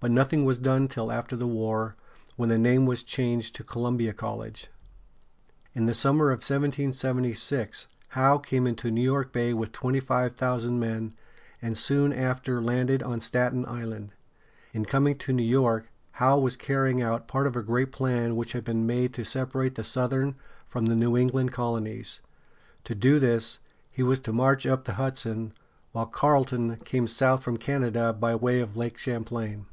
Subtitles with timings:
[0.00, 1.96] But nothing was done till after the war,
[2.36, 4.68] when the name was changed to Columbia College.
[5.74, 10.78] In the summer of 1776 Howe came into New York Bay with twenty five thousand
[10.78, 11.14] men,
[11.60, 14.12] and soon after landed on Stat´en Island.
[14.72, 18.52] In coming to New York, Howe was carrying out part of a great plan which
[18.52, 20.36] had been made to separate the southern
[20.68, 22.20] from the New England colonies.
[22.84, 23.58] To do this,
[23.90, 25.54] he was to march up the Hudson,
[25.90, 29.66] while Carleton came south from Canada by way of Lake Champlain.